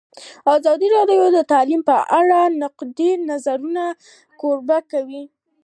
ازادي 0.55 0.87
راډیو 0.95 1.23
د 1.37 1.39
تعلیم 1.51 1.81
په 1.89 1.95
اړه 2.19 2.39
د 2.49 2.53
نقدي 2.63 3.11
نظرونو 3.29 3.85
کوربه 4.39 4.79
وه. 5.07 5.23